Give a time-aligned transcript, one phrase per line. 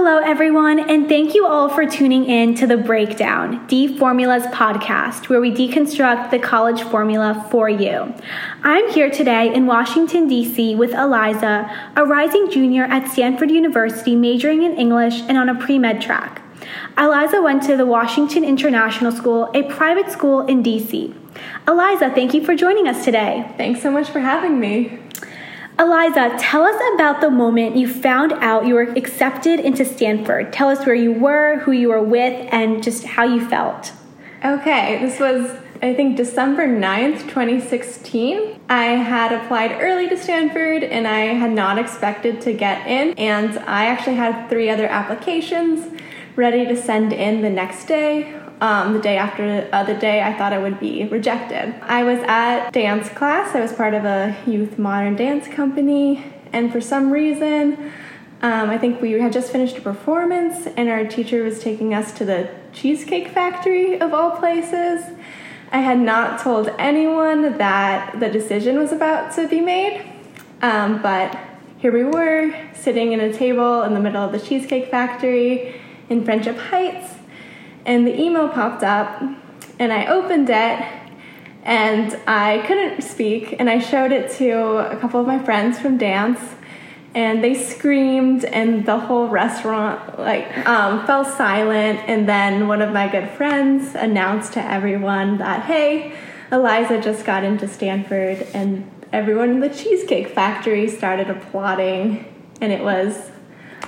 [0.00, 5.28] Hello, everyone, and thank you all for tuning in to The Breakdown, D Formula's podcast,
[5.28, 8.14] where we deconstruct the college formula for you.
[8.62, 14.62] I'm here today in Washington, D.C., with Eliza, a rising junior at Stanford University, majoring
[14.62, 16.42] in English and on a pre med track.
[16.96, 21.12] Eliza went to the Washington International School, a private school in D.C.
[21.66, 23.52] Eliza, thank you for joining us today.
[23.56, 25.00] Thanks so much for having me.
[25.78, 30.52] Eliza, tell us about the moment you found out you were accepted into Stanford.
[30.52, 33.92] Tell us where you were, who you were with, and just how you felt.
[34.44, 38.58] Okay, this was, I think, December 9th, 2016.
[38.68, 43.56] I had applied early to Stanford and I had not expected to get in, and
[43.60, 45.86] I actually had three other applications
[46.34, 50.36] ready to send in the next day um, the day after uh, the day I
[50.36, 51.74] thought I would be rejected.
[51.82, 53.54] I was at dance class.
[53.54, 57.92] I was part of a youth modern dance company, and for some reason,
[58.42, 62.12] um, I think we had just finished a performance, and our teacher was taking us
[62.18, 65.04] to the Cheesecake Factory of all places.
[65.70, 70.10] I had not told anyone that the decision was about to be made,
[70.62, 71.38] um, but
[71.78, 76.24] here we were sitting in a table in the middle of the Cheesecake Factory in
[76.24, 77.17] Friendship Heights
[77.84, 79.22] and the email popped up
[79.78, 80.98] and I opened it
[81.62, 85.98] and I couldn't speak and I showed it to a couple of my friends from
[85.98, 86.40] dance
[87.14, 92.00] and they screamed and the whole restaurant like um, fell silent.
[92.06, 96.14] And then one of my good friends announced to everyone that hey
[96.50, 102.24] eliza just got into stanford and everyone in the cheesecake factory started applauding.
[102.60, 103.30] And it was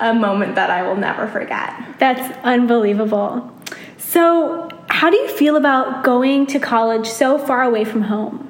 [0.00, 1.72] a moment that i will never forget.
[1.98, 3.53] That's unbelievable
[3.98, 8.48] so, how do you feel about going to college so far away from home?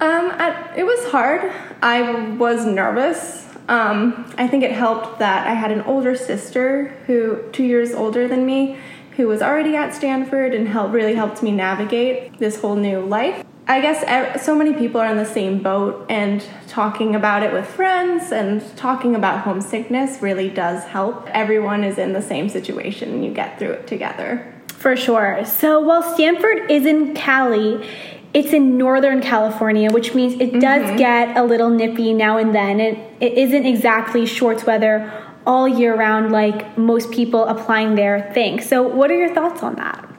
[0.00, 1.52] Um, I, it was hard.
[1.82, 3.46] I was nervous.
[3.68, 8.26] Um, I think it helped that I had an older sister who, two years older
[8.26, 8.78] than me,
[9.16, 13.44] who was already at Stanford and helped really helped me navigate this whole new life.
[13.70, 17.68] I guess so many people are in the same boat, and talking about it with
[17.68, 21.28] friends and talking about homesickness really does help.
[21.28, 24.52] Everyone is in the same situation, and you get through it together.
[24.70, 25.44] For sure.
[25.44, 27.88] So while Stanford is in Cali,
[28.34, 30.96] it's in Northern California, which means it does mm-hmm.
[30.96, 32.80] get a little nippy now and then.
[32.80, 35.12] It, it isn't exactly shorts weather
[35.46, 38.62] all year round like most people applying there think.
[38.62, 40.09] So, what are your thoughts on that?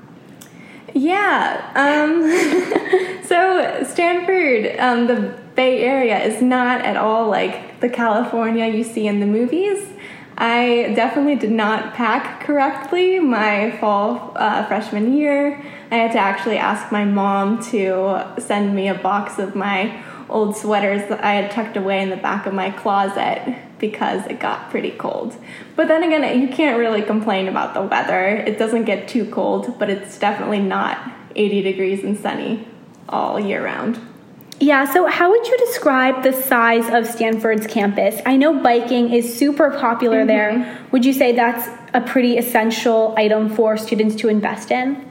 [0.94, 1.72] Yeah.
[1.76, 8.84] Um, so Stanford, um, the Bay Area, is not at all like the California you
[8.84, 9.88] see in the movies.
[10.38, 15.64] I definitely did not pack correctly my fall uh, freshman year.
[15.92, 20.56] I had to actually ask my mom to send me a box of my old
[20.56, 24.70] sweaters that I had tucked away in the back of my closet because it got
[24.70, 25.36] pretty cold.
[25.76, 28.28] But then again, you can't really complain about the weather.
[28.28, 32.66] It doesn't get too cold, but it's definitely not 80 degrees and sunny
[33.10, 34.00] all year round.
[34.60, 38.22] Yeah, so how would you describe the size of Stanford's campus?
[38.28, 40.28] I know biking is super popular mm-hmm.
[40.28, 40.80] there.
[40.92, 45.10] Would you say that's a pretty essential item for students to invest in?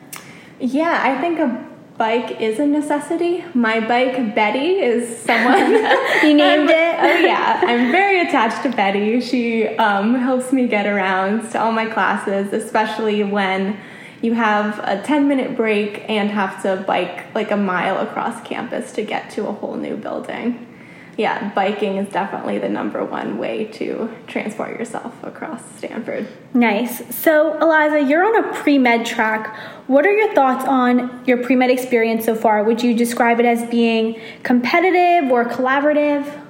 [0.61, 1.70] Yeah, I think a
[2.01, 3.45] bike is a necessity.
[3.53, 5.71] My bike, Betty, is someone.
[6.25, 6.97] you named it?
[6.99, 7.61] Oh, yeah.
[7.63, 9.21] I'm very attached to Betty.
[9.21, 13.79] She um, helps me get around to all my classes, especially when
[14.23, 18.93] you have a 10 minute break and have to bike like a mile across campus
[18.93, 20.67] to get to a whole new building
[21.17, 26.29] yeah, biking is definitely the number one way to transport yourself across Stanford.
[26.55, 27.15] Nice.
[27.15, 29.57] So, Eliza, you're on a pre med track.
[29.87, 32.63] What are your thoughts on your pre med experience so far?
[32.65, 36.47] Would you describe it as being competitive or collaborative?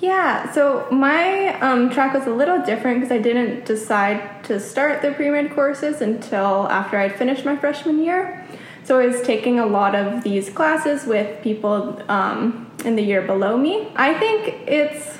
[0.00, 5.02] Yeah, so my um, track was a little different because I didn't decide to start
[5.02, 8.46] the pre med courses until after I'd finished my freshman year.
[8.88, 13.20] So I was taking a lot of these classes with people um, in the year
[13.20, 13.92] below me.
[13.94, 15.18] I think it's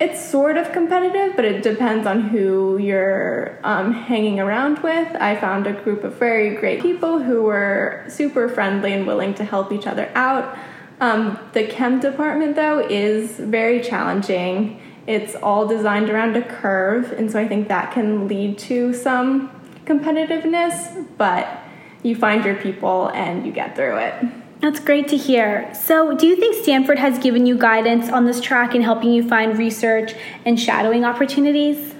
[0.00, 5.14] it's sort of competitive, but it depends on who you're um, hanging around with.
[5.16, 9.44] I found a group of very great people who were super friendly and willing to
[9.44, 10.56] help each other out.
[11.00, 14.80] Um, the chem department, though, is very challenging.
[15.06, 19.50] It's all designed around a curve, and so I think that can lead to some
[19.84, 21.60] competitiveness, but
[22.04, 24.14] you find your people and you get through it.
[24.60, 25.74] That's great to hear.
[25.74, 29.28] So, do you think Stanford has given you guidance on this track in helping you
[29.28, 30.14] find research
[30.44, 31.93] and shadowing opportunities?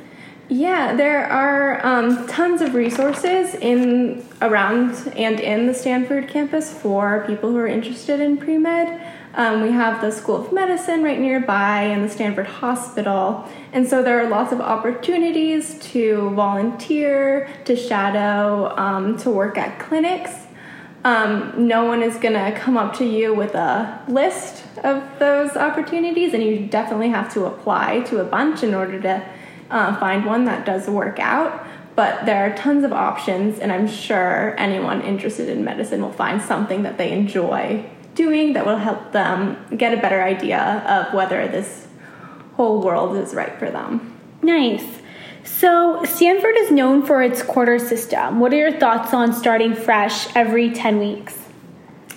[0.49, 7.25] Yeah, there are um, tons of resources in around and in the Stanford campus for
[7.27, 9.01] people who are interested in pre med.
[9.37, 13.49] Um, we have the School of Medicine right nearby and the Stanford Hospital.
[13.73, 19.81] And so there are lots of opportunities to volunteer, to shadow, um, to work at
[19.81, 20.31] clinics.
[21.05, 25.57] Um, no one is going to come up to you with a list of those
[25.57, 29.27] opportunities, and you definitely have to apply to a bunch in order to
[29.71, 31.67] uh, find one that does work out.
[31.97, 36.43] But there are tons of options, and I'm sure anyone interested in medicine will find
[36.43, 41.47] something that they enjoy doing that will help them get a better idea of whether
[41.49, 41.87] this
[42.55, 44.19] whole world is right for them.
[44.43, 44.85] Nice.
[45.45, 48.41] So, Stanford is known for its quarter system.
[48.41, 51.39] What are your thoughts on starting fresh every 10 weeks?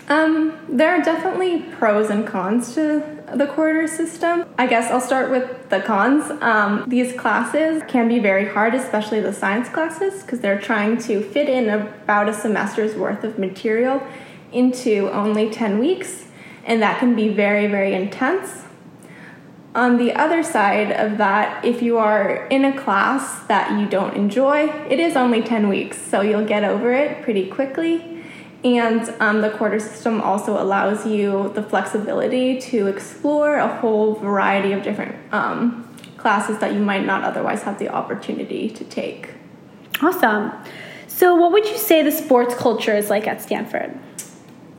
[0.07, 4.45] Um, there are definitely pros and cons to the quarter system.
[4.57, 6.31] I guess I'll start with the cons.
[6.41, 11.21] Um, these classes can be very hard, especially the science classes, because they're trying to
[11.21, 14.01] fit in about a semester's worth of material
[14.53, 16.25] into only 10 weeks,
[16.63, 18.63] and that can be very, very intense.
[19.75, 24.15] On the other side of that, if you are in a class that you don't
[24.15, 28.16] enjoy, it is only 10 weeks, so you'll get over it pretty quickly.
[28.63, 34.71] And um, the quarter system also allows you the flexibility to explore a whole variety
[34.71, 35.87] of different um,
[36.17, 39.29] classes that you might not otherwise have the opportunity to take.
[40.01, 40.51] Awesome.
[41.07, 43.97] So, what would you say the sports culture is like at Stanford?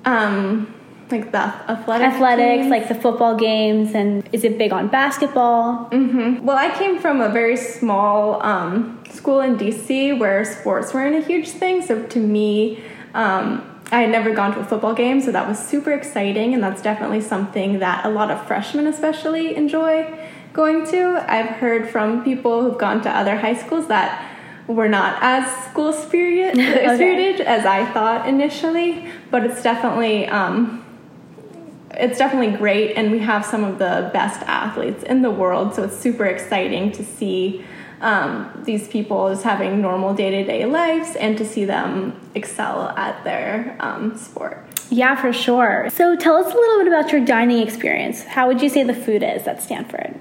[0.05, 0.75] Um,
[1.11, 2.71] like the athletic athletics, teams.
[2.71, 5.89] like the football games, and is it big on basketball?
[5.91, 6.45] Mm-hmm.
[6.45, 11.27] Well, I came from a very small um, school in DC where sports weren't a
[11.27, 11.83] huge thing.
[11.83, 12.83] So to me,
[13.15, 16.63] um, I had never gone to a football game, so that was super exciting, and
[16.63, 20.07] that's definitely something that a lot of freshmen, especially, enjoy
[20.53, 21.25] going to.
[21.27, 24.35] I've heard from people who've gone to other high schools that
[24.67, 26.55] were not as school spirit,
[26.97, 27.45] spirited okay.
[27.45, 30.85] as I thought initially, but it's definitely um,
[31.93, 35.85] it's definitely great, and we have some of the best athletes in the world, so
[35.85, 37.65] it's super exciting to see
[38.01, 42.91] um, these people just having normal day to day lives and to see them excel
[42.91, 44.65] at their um, sport.
[44.91, 45.89] Yeah, for sure.
[45.91, 48.25] So tell us a little bit about your dining experience.
[48.25, 50.19] How would you say the food is at Stanford?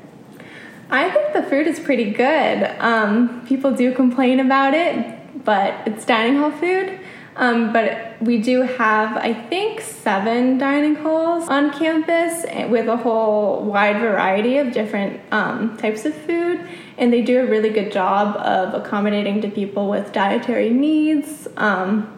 [0.90, 2.64] I think the food is pretty good.
[2.80, 7.00] Um, people do complain about it, but it's dining hall food.
[7.38, 13.64] Um, but we do have, I think, seven dining halls on campus with a whole
[13.64, 16.68] wide variety of different um, types of food.
[16.98, 21.48] And they do a really good job of accommodating to people with dietary needs.
[21.58, 22.12] Um,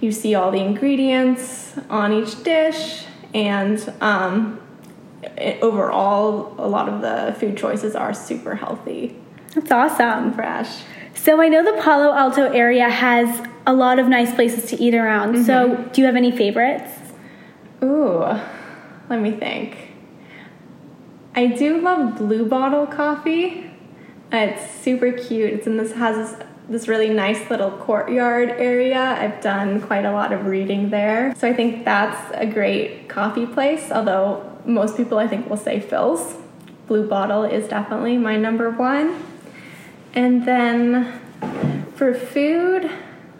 [0.00, 4.60] you see all the ingredients on each dish, and um,
[5.36, 9.14] it, overall, a lot of the food choices are super healthy.
[9.54, 10.32] That's awesome.
[10.32, 10.82] Fresh.
[11.14, 14.94] So I know the Palo Alto area has a lot of nice places to eat
[14.94, 15.34] around.
[15.34, 15.44] Mm-hmm.
[15.44, 16.90] So do you have any favorites?
[17.82, 18.24] Ooh,
[19.08, 19.76] let me think.
[21.34, 23.70] I do love Blue Bottle Coffee.
[24.30, 25.52] It's super cute.
[25.52, 29.00] It's in this has this, this really nice little courtyard area.
[29.00, 31.34] I've done quite a lot of reading there.
[31.36, 35.80] So I think that's a great coffee place, although most people I think will say
[35.80, 36.40] Philz.
[36.86, 39.22] Blue Bottle is definitely my number one.
[40.14, 41.20] And then
[41.94, 42.90] for food,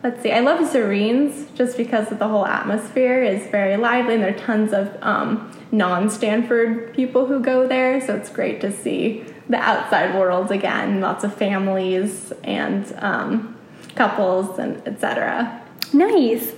[0.05, 4.23] let's see, I love Zareen's just because of the whole atmosphere is very lively and
[4.23, 8.71] there are tons of um, non Stanford people who go there, so it's great to
[8.71, 13.57] see the outside world again, lots of families and um,
[13.95, 15.63] couples and etc.
[15.95, 16.53] Nice.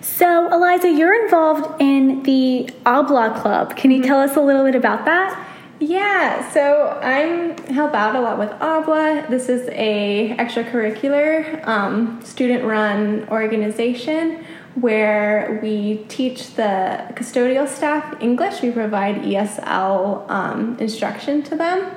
[0.00, 3.76] So, Eliza, you're involved in the Habla Club.
[3.76, 4.08] Can you mm-hmm.
[4.08, 5.48] tell us a little bit about that?
[5.82, 9.26] Yeah, so I'm help out a lot with Habla.
[9.28, 14.44] This is a extracurricular um, student-run organization
[14.76, 18.62] where we teach the custodial staff English.
[18.62, 21.90] We provide ESL um, instruction to them,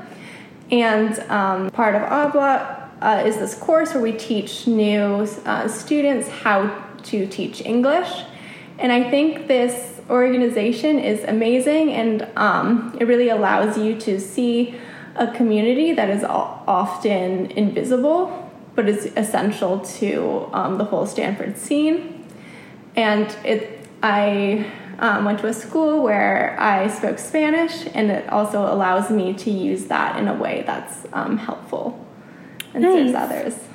[0.72, 6.28] and um, part of Habla uh, is this course where we teach new uh, students
[6.28, 8.24] how to teach English.
[8.80, 14.76] And I think this organization is amazing and um, it really allows you to see
[15.16, 18.46] a community that is often invisible
[18.76, 22.26] but is essential to um, the whole Stanford scene.
[22.96, 24.70] And it, I
[25.00, 29.50] um, went to a school where I spoke Spanish, and it also allows me to
[29.50, 32.06] use that in a way that's um, helpful
[32.74, 32.94] and nice.
[32.94, 33.75] serves others.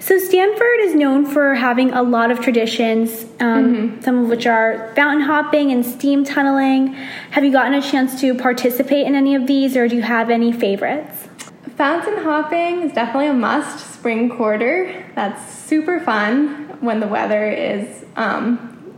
[0.00, 4.00] So Stanford is known for having a lot of traditions, um, mm-hmm.
[4.00, 6.94] some of which are fountain hopping and steam tunneling.
[7.32, 10.30] Have you gotten a chance to participate in any of these, or do you have
[10.30, 11.28] any favorites?
[11.76, 13.94] Fountain hopping is definitely a must.
[13.94, 18.94] Spring quarter, that's super fun when the weather is um,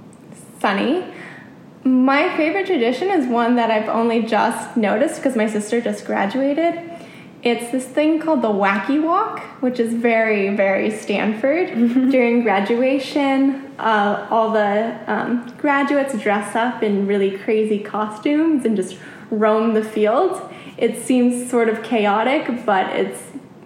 [0.61, 1.04] sunny.
[1.83, 6.89] My favorite tradition is one that I've only just noticed because my sister just graduated.
[7.42, 11.68] It's this thing called the Wacky Walk, which is very, very Stanford.
[11.68, 12.11] Mm-hmm.
[12.11, 18.99] During graduation, uh, all the um, graduates dress up in really crazy costumes and just
[19.30, 20.52] roam the field.
[20.76, 23.23] It seems sort of chaotic, but it's,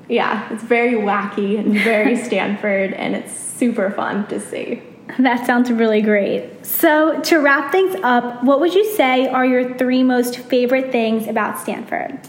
[0.08, 4.82] yeah, it's very wacky and very Stanford, and it's super fun to see.
[5.18, 6.64] That sounds really great.
[6.64, 11.26] So, to wrap things up, what would you say are your three most favorite things
[11.26, 12.20] about Stanford?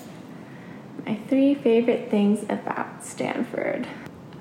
[1.06, 3.88] My three favorite things about Stanford.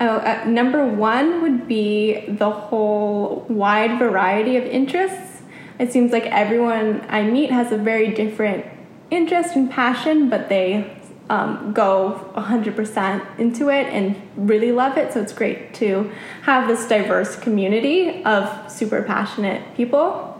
[0.01, 5.43] Oh, uh, number one would be the whole wide variety of interests.
[5.77, 8.65] It seems like everyone I meet has a very different
[9.11, 10.97] interest and passion, but they
[11.29, 15.13] um, go 100% into it and really love it.
[15.13, 16.11] So it's great to
[16.43, 20.31] have this diverse community of super passionate people.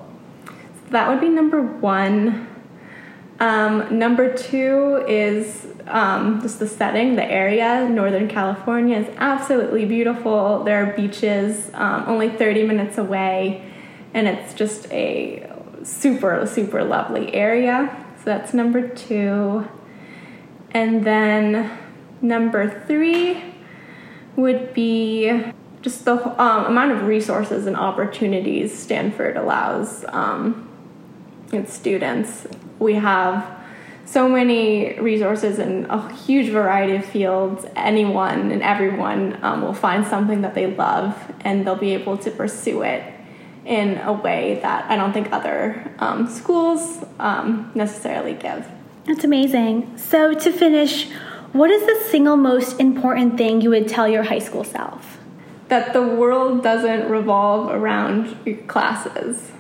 [0.46, 2.48] So that would be number one.
[3.40, 7.88] Um, number two is um, just the setting, the area.
[7.90, 10.64] Northern California is absolutely beautiful.
[10.64, 13.70] There are beaches um, only 30 minutes away,
[14.14, 15.52] and it's just a
[15.84, 18.06] super, super lovely area.
[18.18, 19.68] So that's number two.
[20.72, 21.78] And then
[22.22, 23.44] number three
[24.36, 25.44] would be
[25.82, 30.68] just the um, amount of resources and opportunities Stanford allows um,
[31.54, 32.48] its students.
[32.86, 33.52] We have
[34.06, 37.66] so many resources in a huge variety of fields.
[37.76, 42.30] Anyone and everyone um, will find something that they love and they'll be able to
[42.30, 43.04] pursue it
[43.66, 48.68] in a way that I don't think other um, schools um, necessarily give.
[49.06, 49.98] That's amazing.
[49.98, 51.10] So, to finish,
[51.54, 55.18] what is the single most important thing you would tell your high school self?
[55.70, 59.52] That the world doesn't revolve around your classes.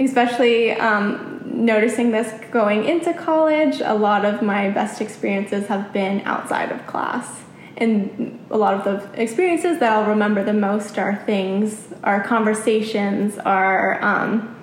[0.00, 6.20] Especially um, noticing this going into college, a lot of my best experiences have been
[6.22, 7.42] outside of class.
[7.76, 13.38] And a lot of the experiences that I'll remember the most are things, are conversations,
[13.38, 14.56] are um,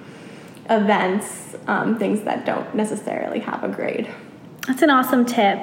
[0.69, 4.10] events, um, things that don't necessarily have a grade.
[4.67, 5.60] That's an awesome tip.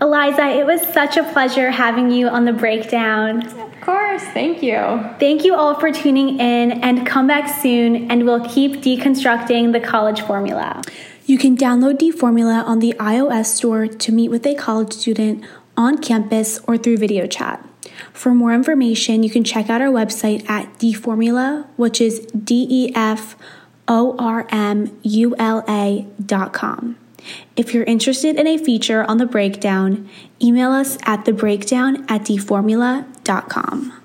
[0.00, 3.71] Eliza, it was such a pleasure having you on the breakdown.
[3.82, 4.78] Of course, thank you.
[5.18, 9.80] Thank you all for tuning in and come back soon and we'll keep deconstructing the
[9.80, 10.82] college formula.
[11.26, 15.44] You can download D Formula on the iOS store to meet with a college student
[15.76, 17.68] on campus or through video chat.
[18.12, 22.92] For more information, you can check out our website at dformula, which is D E
[22.94, 23.34] F
[23.88, 26.96] O R M U L A dot com.
[27.56, 30.08] If you're interested in a feature on the breakdown,
[30.42, 34.01] email us at thebreakdown at dformula.com.